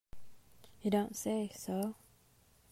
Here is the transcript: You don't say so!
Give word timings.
You 0.81 0.89
don't 0.89 1.15
say 1.15 1.51
so! 1.53 1.93